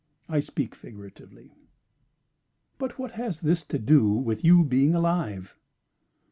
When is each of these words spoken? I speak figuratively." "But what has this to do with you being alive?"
I 0.27 0.39
speak 0.39 0.73
figuratively." 0.73 1.53
"But 2.79 2.97
what 2.97 3.11
has 3.11 3.41
this 3.41 3.63
to 3.65 3.77
do 3.77 4.09
with 4.09 4.43
you 4.43 4.63
being 4.63 4.95
alive?" 4.95 5.55